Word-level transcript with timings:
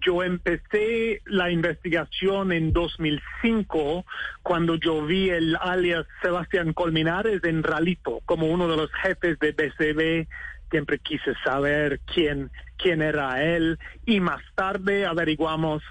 Yo 0.00 0.22
empecé 0.22 1.20
la 1.26 1.50
investigación 1.50 2.52
en 2.52 2.72
2005 2.72 4.04
cuando 4.42 4.76
yo 4.76 5.04
vi 5.04 5.30
el 5.30 5.56
alias 5.60 6.06
Sebastián 6.22 6.72
Colmenares 6.72 7.44
en 7.44 7.62
Ralito 7.62 8.20
como 8.24 8.46
uno 8.46 8.68
de 8.68 8.76
los 8.76 8.90
jefes 9.02 9.38
de 9.38 9.52
BCB. 9.52 10.28
Siempre 10.70 10.98
quise 11.00 11.34
saber 11.44 12.00
quién, 12.06 12.50
quién 12.76 13.02
era 13.02 13.42
él 13.42 13.78
y 14.06 14.20
más 14.20 14.40
tarde 14.54 15.04
averiguamos, 15.04 15.82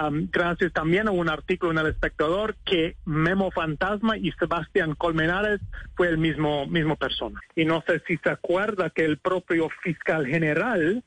um, 0.00 0.28
gracias 0.30 0.72
también 0.72 1.08
a 1.08 1.10
un 1.10 1.28
artículo 1.28 1.72
en 1.72 1.78
El 1.78 1.88
Espectador, 1.88 2.54
que 2.64 2.96
Memo 3.04 3.50
Fantasma 3.50 4.16
y 4.16 4.32
Sebastián 4.32 4.94
Colmenares 4.94 5.60
fue 5.96 6.08
el 6.08 6.18
mismo, 6.18 6.66
mismo 6.66 6.96
persona. 6.96 7.40
Y 7.56 7.64
no 7.64 7.82
sé 7.86 8.00
si 8.06 8.16
se 8.18 8.30
acuerda 8.30 8.90
que 8.90 9.04
el 9.04 9.18
propio 9.18 9.68
fiscal 9.82 10.26
general 10.26 11.02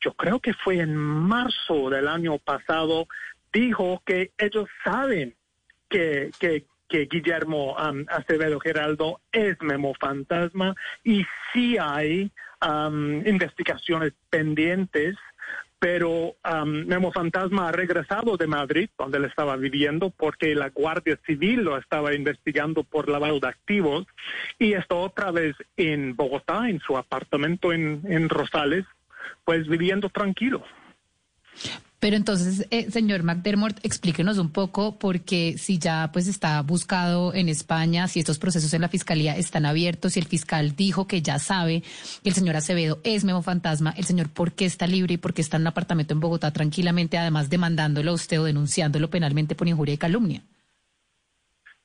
yo 0.00 0.12
creo 0.14 0.40
que 0.40 0.54
fue 0.54 0.80
en 0.80 0.96
marzo 0.96 1.90
del 1.90 2.08
año 2.08 2.38
pasado, 2.38 3.06
dijo 3.52 4.02
que 4.04 4.32
ellos 4.38 4.68
saben 4.84 5.34
que, 5.88 6.30
que, 6.38 6.64
que 6.88 7.06
Guillermo 7.06 7.76
um, 7.76 8.04
Acevedo 8.08 8.60
Geraldo 8.60 9.20
es 9.32 9.60
Memo 9.60 9.94
Fantasma 10.00 10.74
y 11.04 11.24
sí 11.52 11.76
hay 11.78 12.30
um, 12.62 13.26
investigaciones 13.26 14.12
pendientes 14.30 15.16
pero 15.80 16.36
um, 16.44 16.84
Memo 16.86 17.10
Fantasma 17.10 17.68
ha 17.68 17.72
regresado 17.72 18.36
de 18.36 18.46
Madrid, 18.46 18.90
donde 18.98 19.16
él 19.16 19.24
estaba 19.24 19.56
viviendo, 19.56 20.10
porque 20.10 20.54
la 20.54 20.68
Guardia 20.68 21.18
Civil 21.26 21.62
lo 21.62 21.78
estaba 21.78 22.14
investigando 22.14 22.84
por 22.84 23.08
lavado 23.08 23.40
de 23.40 23.48
activos, 23.48 24.06
y 24.58 24.74
está 24.74 24.94
otra 24.94 25.30
vez 25.30 25.56
en 25.78 26.14
Bogotá, 26.14 26.68
en 26.68 26.80
su 26.80 26.98
apartamento 26.98 27.72
en, 27.72 28.02
en 28.04 28.28
Rosales, 28.28 28.84
pues 29.44 29.66
viviendo 29.68 30.08
tranquilo. 30.08 30.64
Pero 32.00 32.16
entonces, 32.16 32.66
eh, 32.70 32.90
señor 32.90 33.22
McDermott, 33.24 33.84
explíquenos 33.84 34.38
un 34.38 34.50
poco, 34.50 34.98
porque 34.98 35.58
si 35.58 35.78
ya 35.78 36.08
pues 36.10 36.28
está 36.28 36.62
buscado 36.62 37.34
en 37.34 37.50
España, 37.50 38.08
si 38.08 38.20
estos 38.20 38.38
procesos 38.38 38.72
en 38.72 38.80
la 38.80 38.88
fiscalía 38.88 39.36
están 39.36 39.66
abiertos, 39.66 40.14
si 40.14 40.20
el 40.20 40.26
fiscal 40.26 40.74
dijo 40.74 41.06
que 41.06 41.20
ya 41.20 41.38
sabe 41.38 41.82
que 42.22 42.30
el 42.30 42.34
señor 42.34 42.56
Acevedo 42.56 43.00
es 43.04 43.24
Memo 43.24 43.42
Fantasma, 43.42 43.92
el 43.98 44.04
señor 44.04 44.30
por 44.30 44.52
qué 44.52 44.64
está 44.64 44.86
libre 44.86 45.14
y 45.14 45.18
por 45.18 45.34
qué 45.34 45.42
está 45.42 45.58
en 45.58 45.64
un 45.64 45.66
apartamento 45.68 46.14
en 46.14 46.20
Bogotá 46.20 46.50
tranquilamente, 46.54 47.18
además 47.18 47.50
demandándolo 47.50 48.12
a 48.12 48.14
usted 48.14 48.40
o 48.40 48.44
denunciándolo 48.44 49.10
penalmente 49.10 49.54
por 49.54 49.68
injuria 49.68 49.94
y 49.94 49.98
calumnia. 49.98 50.42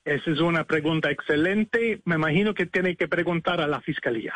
Esa 0.06 0.30
es 0.30 0.40
una 0.40 0.64
pregunta 0.64 1.10
excelente. 1.10 2.00
Me 2.06 2.14
imagino 2.14 2.54
que 2.54 2.64
tiene 2.64 2.96
que 2.96 3.06
preguntar 3.06 3.60
a 3.60 3.66
la 3.66 3.82
fiscalía 3.82 4.32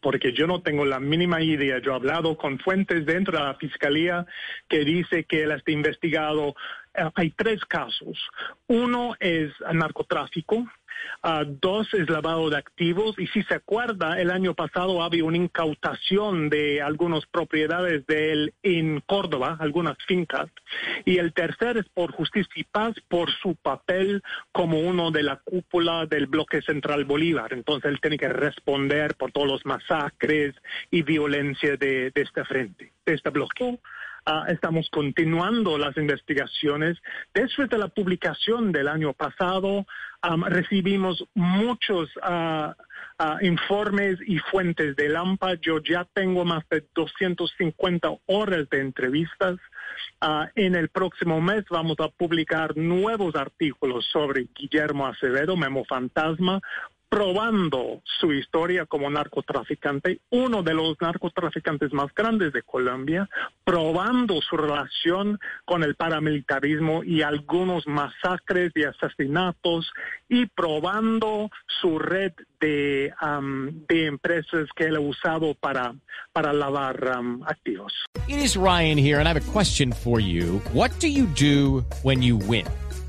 porque 0.00 0.32
yo 0.32 0.46
no 0.46 0.62
tengo 0.62 0.84
la 0.84 1.00
mínima 1.00 1.42
idea. 1.42 1.78
Yo 1.78 1.92
he 1.92 1.94
hablado 1.94 2.36
con 2.36 2.58
fuentes 2.58 3.06
dentro 3.06 3.38
de 3.38 3.44
la 3.44 3.54
fiscalía 3.54 4.26
que 4.68 4.84
dice 4.84 5.24
que 5.24 5.42
él 5.42 5.52
está 5.52 5.70
investigado. 5.70 6.54
Eh, 6.94 7.08
hay 7.14 7.30
tres 7.30 7.64
casos. 7.64 8.18
Uno 8.66 9.14
es 9.20 9.52
narcotráfico, 9.72 10.66
Uh, 11.22 11.44
dos 11.44 11.92
es 11.92 12.08
lavado 12.08 12.48
de 12.48 12.56
activos 12.56 13.14
y 13.18 13.26
si 13.26 13.42
se 13.42 13.54
acuerda, 13.54 14.20
el 14.20 14.30
año 14.30 14.54
pasado 14.54 15.02
había 15.02 15.24
una 15.24 15.36
incautación 15.36 16.48
de 16.48 16.80
algunas 16.80 17.26
propiedades 17.26 18.06
de 18.06 18.32
él 18.32 18.54
en 18.62 19.00
Córdoba, 19.00 19.56
algunas 19.60 19.96
fincas. 20.06 20.48
Y 21.04 21.18
el 21.18 21.32
tercer 21.32 21.76
es 21.76 21.88
por 21.90 22.12
justicia 22.12 22.52
y 22.56 22.64
paz 22.64 22.94
por 23.08 23.30
su 23.30 23.54
papel 23.54 24.22
como 24.52 24.80
uno 24.80 25.10
de 25.10 25.22
la 25.22 25.36
cúpula 25.36 26.06
del 26.06 26.26
bloque 26.26 26.62
central 26.62 27.04
Bolívar. 27.04 27.52
Entonces 27.52 27.90
él 27.90 28.00
tiene 28.00 28.18
que 28.18 28.28
responder 28.28 29.14
por 29.16 29.30
todos 29.32 29.48
los 29.48 29.66
masacres 29.66 30.54
y 30.90 31.02
violencia 31.02 31.76
de, 31.76 32.10
de 32.10 32.22
este 32.22 32.44
frente, 32.44 32.92
de 33.04 33.14
este 33.14 33.30
bloque. 33.30 33.78
Uh, 34.26 34.50
estamos 34.50 34.88
continuando 34.90 35.78
las 35.78 35.96
investigaciones. 35.96 36.98
Después 37.32 37.70
de 37.70 37.78
la 37.78 37.88
publicación 37.88 38.70
del 38.70 38.88
año 38.88 39.12
pasado, 39.14 39.86
recibimos 40.46 41.24
muchos 41.34 42.10
uh, 42.16 42.72
uh, 43.18 43.38
informes 43.40 44.18
y 44.26 44.38
fuentes 44.38 44.94
de 44.96 45.08
LAMPA. 45.08 45.54
Yo 45.62 45.80
ya 45.82 46.06
tengo 46.12 46.44
más 46.44 46.68
de 46.68 46.84
250 46.94 48.10
horas 48.26 48.68
de 48.70 48.80
entrevistas. 48.80 49.56
en 50.54 50.74
el 50.74 50.88
próximo 50.90 51.40
mes 51.40 51.64
vamos 51.70 51.96
a 52.00 52.08
publicar 52.08 52.76
nuevos 52.76 53.34
artículos 53.34 54.06
sobre 54.12 54.48
Guillermo 54.54 55.06
Acevedo, 55.06 55.56
Memo 55.56 55.84
Fantasma, 55.86 56.60
probando 57.10 58.02
su 58.20 58.32
historia 58.32 58.86
como 58.86 59.10
narcotraficante, 59.10 60.20
uno 60.30 60.62
de 60.62 60.74
los 60.74 60.96
narcotraficantes 61.00 61.92
más 61.92 62.14
grandes 62.14 62.52
de 62.52 62.62
Colombia, 62.62 63.28
probando 63.64 64.40
su 64.40 64.56
relación 64.56 65.38
con 65.64 65.82
el 65.82 65.96
paramilitarismo 65.96 67.02
y 67.02 67.22
algunos 67.22 67.86
masacres 67.88 68.70
y 68.76 68.84
asesinatos 68.84 69.92
y 70.28 70.46
probando 70.46 71.50
su 71.80 71.98
red 71.98 72.32
de, 72.60 73.12
um, 73.20 73.86
de 73.88 74.06
empresas 74.06 74.68
que 74.76 74.84
él 74.84 74.96
ha 74.96 75.00
usado 75.00 75.54
para, 75.54 75.92
para 76.32 76.52
lavar 76.52 77.18
um, 77.18 77.42
activos. 77.42 77.92
It 78.28 78.38
is 78.38 78.56
Ryan 78.56 78.96
here 78.96 79.18
and 79.18 79.26
I 79.26 79.32
have 79.32 79.48
a 79.48 79.52
question 79.52 79.90
for 79.90 80.20
you. 80.20 80.60
What 80.72 80.92
do 81.00 81.08
you 81.08 81.26
do 81.26 81.84
when 82.04 82.22
you 82.22 82.36
win? 82.36 82.66